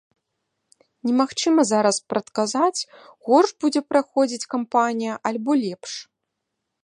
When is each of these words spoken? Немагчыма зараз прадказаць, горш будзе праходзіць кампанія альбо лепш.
Немагчыма 1.07 1.61
зараз 1.71 1.97
прадказаць, 2.13 2.81
горш 3.27 3.49
будзе 3.65 3.81
праходзіць 3.91 4.49
кампанія 4.57 5.13
альбо 5.31 5.51
лепш. 5.63 5.91